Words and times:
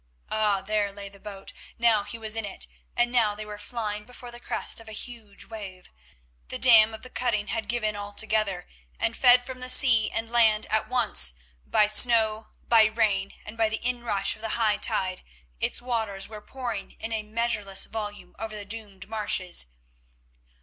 Ah! 0.31 0.63
there 0.63 0.91
lay 0.91 1.09
the 1.09 1.19
boat. 1.19 1.53
Now 1.77 2.01
he 2.01 2.17
was 2.17 2.35
in 2.35 2.43
it, 2.43 2.65
and 2.97 3.11
now 3.11 3.35
they 3.35 3.45
were 3.45 3.59
flying 3.59 4.03
before 4.03 4.31
the 4.31 4.39
crest 4.39 4.79
of 4.79 4.89
a 4.89 4.93
huge 4.93 5.45
wave. 5.45 5.91
The 6.49 6.57
dam 6.57 6.95
of 6.95 7.03
the 7.03 7.09
cutting 7.11 7.49
had 7.49 7.69
given 7.69 7.95
altogether, 7.95 8.67
and 8.99 9.15
fed 9.15 9.45
from 9.45 9.61
sea 9.69 10.09
and 10.09 10.31
land 10.31 10.65
at 10.71 10.89
once, 10.89 11.33
by 11.67 11.85
snow, 11.85 12.47
by 12.67 12.85
rain, 12.85 13.33
and 13.45 13.55
by 13.55 13.69
the 13.69 13.77
inrush 13.83 14.33
of 14.35 14.41
the 14.41 14.57
high 14.57 14.77
tide, 14.77 15.21
its 15.59 15.83
waters 15.83 16.27
were 16.27 16.41
pouring 16.41 16.93
in 16.93 17.13
a 17.13 17.21
measureless 17.21 17.85
volume 17.85 18.35
over 18.39 18.55
the 18.55 18.65
doomed 18.65 19.07
marshes. 19.07 19.67